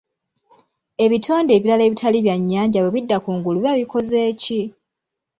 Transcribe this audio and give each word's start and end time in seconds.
Ebitonde 1.05 1.51
ebirala 1.53 1.83
ebitali 1.85 2.17
byannyanja 2.25 2.79
bwe 2.81 2.93
bidda 2.95 3.17
kungulu 3.23 3.57
biba 3.59 3.79
bikoze 3.81 4.19
ki? 4.41 4.61